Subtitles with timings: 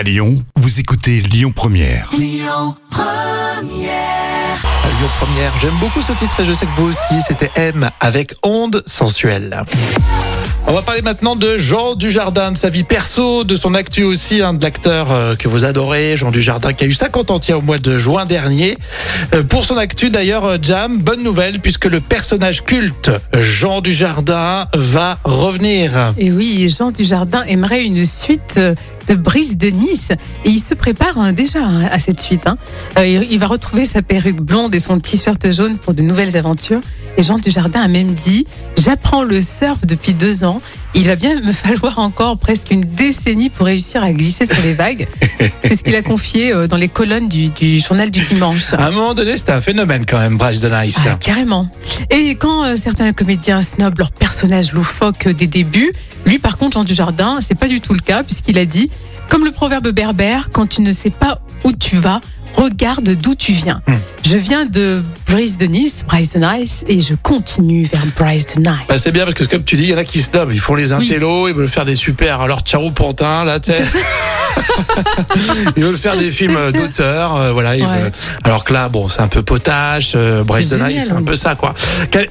[0.00, 2.08] À Lyon, vous écoutez Lyon Première.
[2.10, 2.74] À Lyon
[5.18, 8.82] Première, j'aime beaucoup ce titre et je sais que vous aussi, c'était M avec Onde
[8.86, 9.62] Sensuelle.
[10.70, 14.40] On va parler maintenant de Jean Dujardin, de sa vie perso, de son actu aussi,
[14.40, 17.56] hein, de l'acteur euh, que vous adorez, Jean Dujardin, qui a eu 50 ans tiens,
[17.56, 18.78] au mois de juin dernier.
[19.34, 24.68] Euh, pour son actu d'ailleurs, euh, Jam, bonne nouvelle, puisque le personnage culte Jean Dujardin
[24.72, 26.14] va revenir.
[26.18, 28.60] Et oui, Jean Dujardin aimerait une suite
[29.08, 30.10] de Brise de Nice
[30.44, 32.44] et il se prépare hein, déjà hein, à cette suite.
[32.96, 36.80] il va retrouver sa perruque blonde et son t-shirt jaune pour de nouvelles aventures.
[37.16, 38.46] Et Jean Dujardin a même dit
[38.78, 40.62] J'apprends le surf depuis deux ans.
[40.94, 44.74] Il va bien me falloir encore presque une décennie pour réussir à glisser sur les
[44.74, 45.08] vagues.
[45.64, 48.72] C'est ce qu'il a confié euh, dans les colonnes du, du journal du dimanche.
[48.72, 50.98] À un moment donné, c'était un phénomène quand même, Bryce de Nice.
[51.06, 51.68] Ah, carrément.
[52.10, 55.92] Et quand euh, certains comédiens snobent leurs personnages loufoques euh, des débuts,
[56.26, 58.90] lui par contre Jean Dujardin, c'est pas du tout le cas puisqu'il a dit
[59.30, 62.20] comme le proverbe berbère, quand tu ne sais pas où tu vas,
[62.54, 63.82] regarde d'où tu viens.
[63.86, 63.94] Hmm.
[64.28, 68.60] Je viens de Brise de Nice, Bryce de Nice, et je continue vers Bryce de
[68.60, 68.86] Nice.
[68.88, 70.60] Bah, c'est bien parce que comme tu dis, il y en a qui snobent, ils
[70.60, 73.72] font les intellos, ils veulent faire des super, alors ciao Pantin, là, tu.
[75.76, 76.72] ils veulent faire des films sûr.
[76.82, 77.76] d'auteur, euh, voilà.
[77.76, 78.02] ils Ouais.
[78.02, 78.12] veulent-
[78.44, 81.74] Alors que là, bon, c'est un peu potache, euh, Bryce C'est un peu ça, quoi.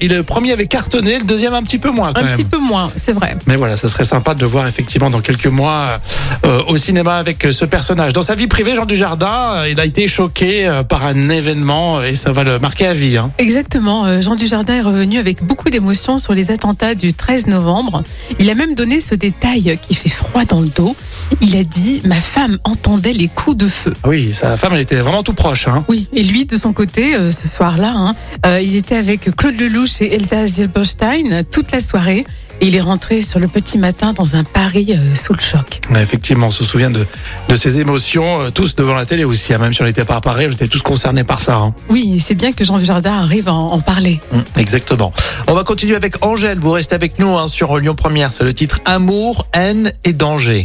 [0.00, 2.32] Il, le premier avait cartonné, le deuxième un petit peu moins, quand Un même.
[2.34, 3.36] petit peu moins, c'est vrai.
[3.46, 6.00] Mais voilà, ça serait sympa de le voir effectivement dans quelques mois
[6.44, 8.12] euh, au cinéma avec euh, ce personnage.
[8.12, 11.98] Dans sa vie privée, Jean Dujardin, euh, il a été choqué euh, par un événement
[11.98, 13.16] euh, et ça va le marquer à vie.
[13.16, 13.30] Hein.
[13.38, 14.04] Exactement.
[14.06, 18.02] euh, Jean Dujardin est revenu avec beaucoup d'émotions sur les attentats du 13 novembre.
[18.38, 20.94] Il a même donné ce détail qui fait froid dans le dos.
[21.40, 23.92] Il a dit Ma femme entendait les coups de feu.
[24.06, 25.68] Oui, sa femme, elle était vraiment tout proche.
[25.68, 25.84] Hein.
[25.88, 28.14] Oui, et lui, de son côté, euh, ce soir-là, hein,
[28.46, 32.24] euh, il était avec Claude Lelouch et Elsa Zilberstein toute la soirée.
[32.62, 35.80] Et il est rentré sur le petit matin dans un Paris euh, sous le choc.
[35.90, 37.06] Ouais, Effectivement, on se souvient de,
[37.48, 39.54] de ces émotions, euh, tous devant la télé aussi.
[39.54, 41.54] hein, Même si on n'était pas à Paris, on était tous concernés par ça.
[41.56, 41.74] hein.
[41.88, 44.20] Oui, c'est bien que Jean Dujardin arrive à en, en parler.
[44.30, 45.10] Mm, Exactement.
[45.48, 46.58] On va continuer avec Angèle.
[46.60, 48.34] Vous restez avec nous hein, sur Lyon Première.
[48.34, 50.64] C'est le titre Amour, haine et danger.